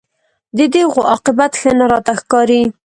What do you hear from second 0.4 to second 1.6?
د دې غوا عاقبت